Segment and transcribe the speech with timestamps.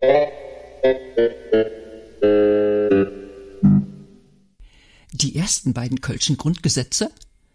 [0.00, 0.06] Die
[5.34, 7.10] ersten beiden Kölschen Grundgesetze,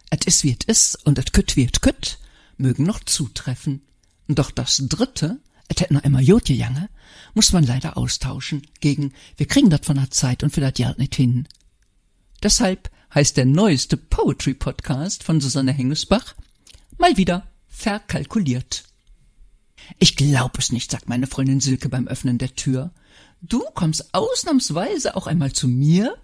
[0.09, 2.19] et is wie et is und et kütt et kütt,
[2.57, 3.81] mögen noch zutreffen.
[4.27, 6.89] Doch das dritte, et hätt noch immer Jod gejange,
[7.33, 10.95] muss man leider austauschen gegen wir kriegen dat von der Zeit und für dat Jahr
[10.97, 11.47] nicht hin.
[12.41, 16.35] Deshalb heißt der neueste Poetry Podcast von Susanne Hengesbach
[16.97, 18.83] mal wieder verkalkuliert.
[19.99, 22.91] Ich glaub es nicht, sagt meine Freundin Silke beim Öffnen der Tür.
[23.41, 26.17] Du kommst ausnahmsweise auch einmal zu mir?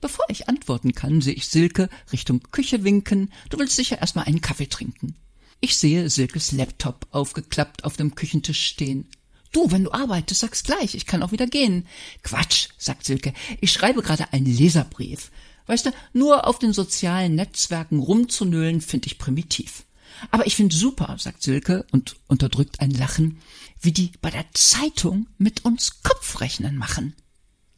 [0.00, 3.32] Bevor ich antworten kann, sehe ich Silke Richtung Küche winken.
[3.50, 5.16] Du willst sicher erstmal einen Kaffee trinken.
[5.60, 9.08] Ich sehe Silkes Laptop aufgeklappt auf dem Küchentisch stehen.
[9.52, 11.86] Du, wenn du arbeitest, sag's gleich, ich kann auch wieder gehen.
[12.22, 15.30] Quatsch, sagt Silke, ich schreibe gerade einen Leserbrief.
[15.66, 19.84] Weißt du, nur auf den sozialen Netzwerken rumzunölen, finde ich primitiv.
[20.30, 23.38] Aber ich finde super, sagt Silke und unterdrückt ein Lachen,
[23.80, 27.14] wie die bei der Zeitung mit uns Kopfrechnen machen.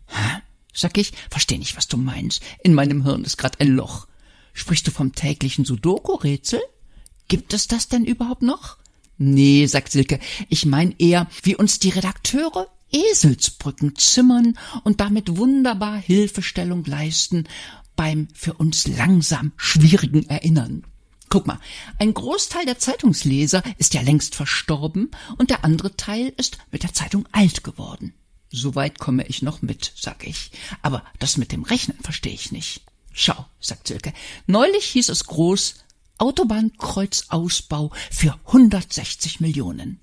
[0.07, 0.41] Hä?
[0.73, 2.43] Sag ich, versteh nicht, was du meinst.
[2.63, 4.07] In meinem Hirn ist grad ein Loch.
[4.53, 6.61] Sprichst du vom täglichen Sudoku-Rätsel?
[7.27, 8.79] Gibt es das denn überhaupt noch?
[9.19, 15.99] Nee, sagt Silke, ich mein eher, wie uns die Redakteure Eselsbrücken zimmern und damit wunderbar
[15.99, 17.45] Hilfestellung leisten
[17.97, 20.85] beim für uns langsam schwierigen Erinnern.
[21.29, 21.61] Guck mal,
[21.99, 26.95] ein Großteil der Zeitungsleser ist ja längst verstorben und der andere Teil ist mit der
[26.95, 28.15] Zeitung alt geworden.
[28.51, 30.51] Soweit komme ich noch mit, sag ich.
[30.81, 32.83] Aber das mit dem Rechnen verstehe ich nicht.
[33.13, 34.15] Schau, sagt Silke,
[34.47, 35.75] neulich hieß es groß,
[36.19, 40.01] Autobahnkreuzausbau für 160 Millionen.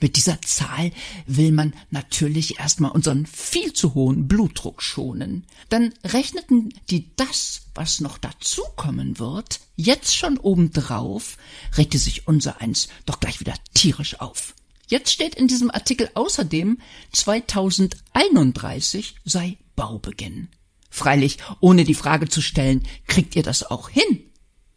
[0.00, 0.90] Mit dieser Zahl
[1.26, 5.46] will man natürlich erstmal unseren viel zu hohen Blutdruck schonen.
[5.68, 11.38] Dann rechneten die das, was noch dazukommen wird, jetzt schon obendrauf,
[11.76, 14.54] regte sich unser eins doch gleich wieder tierisch auf.
[14.86, 16.78] Jetzt steht in diesem Artikel außerdem
[17.12, 20.48] 2031 sei Baubeginn.
[20.90, 24.30] Freilich, ohne die Frage zu stellen, kriegt ihr das auch hin?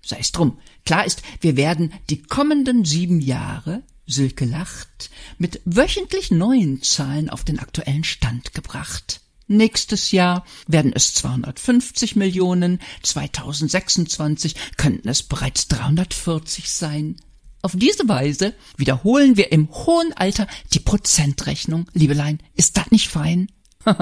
[0.08, 0.58] sei es drum.
[0.86, 7.44] Klar ist, wir werden die kommenden sieben Jahre, Silke lacht, mit wöchentlich neuen Zahlen auf
[7.44, 9.22] den aktuellen Stand gebracht.
[9.48, 17.18] Nächstes Jahr werden es 250 Millionen, 2026 könnten es bereits 340 sein.
[17.62, 21.90] Auf diese Weise wiederholen wir im hohen Alter die Prozentrechnung.
[21.94, 23.52] Liebelein, ist das nicht fein?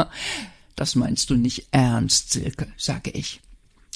[0.76, 3.42] das meinst du nicht ernst, Silke, sage ich.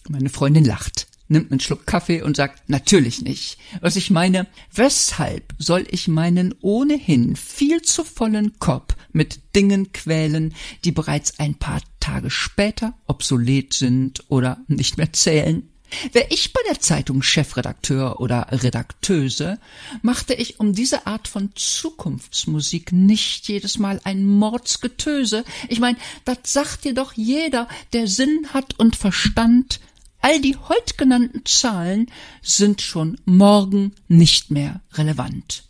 [0.08, 3.58] Meine Freundin lacht nimmt einen Schluck Kaffee und sagt, natürlich nicht.
[3.82, 10.54] Was ich meine, weshalb soll ich meinen ohnehin viel zu vollen Kopf mit Dingen quälen,
[10.84, 15.70] die bereits ein paar Tage später obsolet sind oder nicht mehr zählen?
[16.12, 19.60] Wär ich bei der Zeitung Chefredakteur oder Redakteuse,
[20.02, 25.44] machte ich um diese Art von Zukunftsmusik nicht jedes Mal ein Mordsgetöse.
[25.68, 29.80] Ich mein, das sagt dir doch jeder, der Sinn hat und Verstand,
[30.22, 32.08] All die heut genannten Zahlen
[32.42, 35.64] sind schon morgen nicht mehr relevant.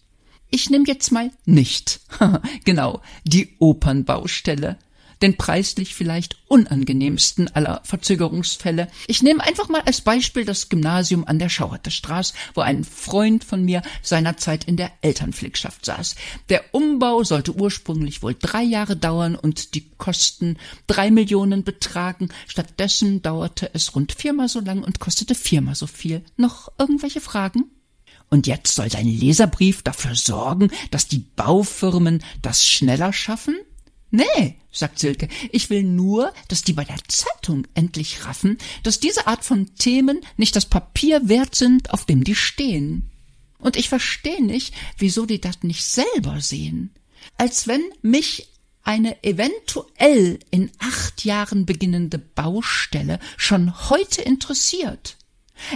[0.50, 2.02] Ich nehme jetzt mal nicht,
[2.66, 4.78] genau, die Opernbaustelle
[5.22, 8.88] den preislich vielleicht unangenehmsten aller Verzögerungsfälle.
[9.08, 13.64] Ich nehme einfach mal als Beispiel das Gymnasium an der Schauerterstraße, wo ein Freund von
[13.64, 16.16] mir seinerzeit in der Elternpflegschaft saß.
[16.50, 20.58] Der Umbau sollte ursprünglich wohl drei Jahre dauern und die Kosten
[20.88, 22.30] drei Millionen betragen.
[22.48, 26.24] Stattdessen dauerte es rund viermal so lang und kostete viermal so viel.
[26.38, 27.66] Noch irgendwelche Fragen?
[28.30, 33.56] Und jetzt soll sein Leserbrief dafür sorgen, dass die Baufirmen das schneller schaffen?
[34.12, 39.28] Nee, sagt Silke, ich will nur, dass die bei der Zeitung endlich raffen, dass diese
[39.28, 43.10] Art von Themen nicht das Papier wert sind, auf dem die stehen.
[43.60, 46.92] Und ich verstehe nicht, wieso die das nicht selber sehen.
[47.38, 48.50] Als wenn mich
[48.84, 55.18] eine eventuell in acht Jahren beginnende Baustelle schon heute interessiert.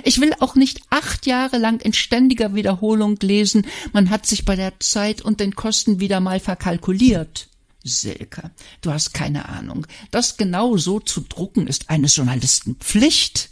[0.03, 4.55] Ich will auch nicht acht Jahre lang in ständiger Wiederholung lesen, man hat sich bei
[4.55, 7.49] der Zeit und den Kosten wieder mal verkalkuliert.
[7.83, 8.51] Silke,
[8.81, 9.85] du hast keine Ahnung.
[10.11, 13.49] Das genau so zu drucken ist eines Journalisten Pflicht.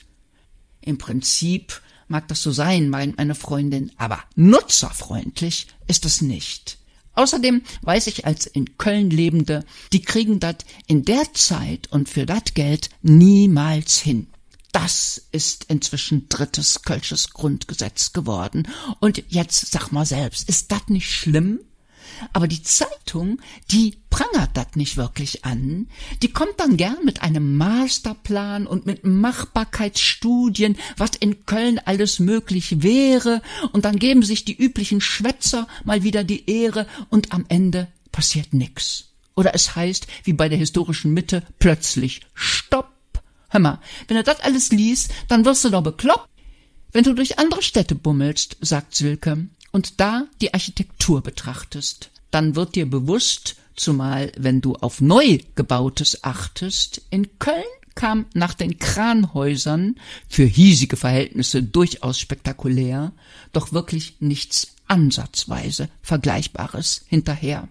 [0.82, 6.78] Im Prinzip mag das so sein, meint meine Freundin, aber nutzerfreundlich ist es nicht.
[7.14, 12.26] Außerdem weiß ich als in Köln Lebende, die kriegen dat in der Zeit und für
[12.26, 14.28] dat Geld niemals hin.
[14.72, 18.68] Das ist inzwischen drittes Kölsches Grundgesetz geworden.
[19.02, 21.60] Und jetzt sag mal selbst, ist dat nicht schlimm?
[22.34, 23.40] Aber die Zeitung,
[23.72, 25.88] die prangert das nicht wirklich an.
[26.22, 32.84] Die kommt dann gern mit einem Masterplan und mit Machbarkeitsstudien, was in Köln alles möglich
[32.84, 37.88] wäre, und dann geben sich die üblichen Schwätzer mal wieder die Ehre, und am Ende
[38.12, 39.06] passiert nix.
[39.36, 42.92] Oder es heißt, wie bei der historischen Mitte, plötzlich Stopp.
[43.50, 46.28] Hör mal, wenn du das alles liest, dann wirst du doch bekloppt.
[46.92, 52.76] Wenn du durch andere Städte bummelst, sagt Silke, und da die Architektur betrachtest, dann wird
[52.76, 57.64] dir bewusst, zumal wenn du auf neu gebautes achtest, in Köln
[57.96, 59.96] kam nach den Kranhäusern,
[60.28, 63.12] für hiesige Verhältnisse durchaus spektakulär,
[63.52, 67.68] doch wirklich nichts ansatzweise Vergleichbares hinterher.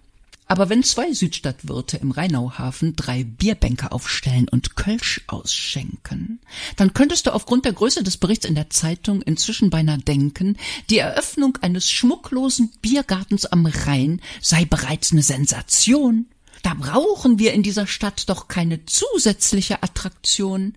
[0.50, 6.40] Aber wenn zwei Südstadtwirte im Rheinauhafen drei Bierbänke aufstellen und Kölsch ausschenken,
[6.74, 10.56] dann könntest du aufgrund der Größe des Berichts in der Zeitung inzwischen beinahe denken,
[10.90, 16.26] die Eröffnung eines schmucklosen Biergartens am Rhein sei bereits eine Sensation.
[16.64, 20.74] Da brauchen wir in dieser Stadt doch keine zusätzliche Attraktion.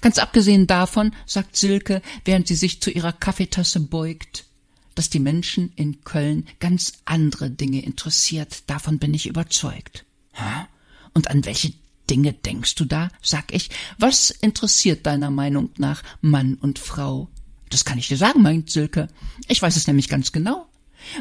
[0.00, 4.46] Ganz abgesehen davon, sagt Silke, während sie sich zu ihrer Kaffeetasse beugt,
[4.94, 10.04] dass die Menschen in Köln ganz andere Dinge interessiert, davon bin ich überzeugt.
[10.32, 10.66] Hä?
[11.14, 11.72] Und an welche
[12.10, 13.08] Dinge denkst du da?
[13.22, 13.70] sag ich.
[13.98, 17.28] Was interessiert deiner Meinung nach Mann und Frau?
[17.70, 19.08] Das kann ich dir sagen, meint Silke.
[19.48, 20.68] Ich weiß es nämlich ganz genau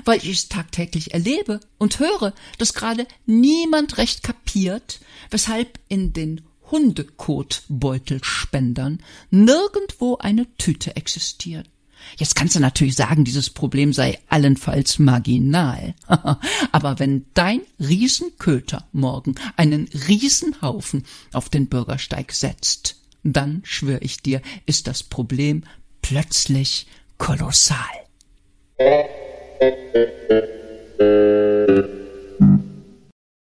[0.06, 6.42] weil ich es tagtäglich erlebe und höre, dass gerade niemand recht kapiert, weshalb in den
[6.70, 11.70] Hundekotbeutelspendern nirgendwo eine Tüte existiert.
[12.18, 15.96] Jetzt kannst du natürlich sagen, dieses Problem sei allenfalls marginal.
[16.72, 21.04] Aber wenn dein Riesenköter morgen einen Riesenhaufen
[21.34, 25.64] auf den Bürgersteig setzt, dann schwör ich dir, ist das Problem
[26.02, 26.88] plötzlich
[27.18, 27.78] kolossal.